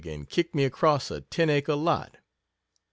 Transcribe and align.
and 0.03 0.29
kicked 0.29 0.55
me 0.55 0.63
across 0.65 1.11
a 1.11 1.21
ten 1.21 1.47
acre 1.47 1.75
lot. 1.75 2.17